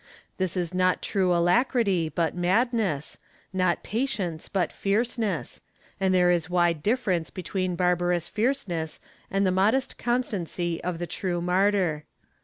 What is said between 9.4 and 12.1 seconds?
the modest constancy of the true martyr.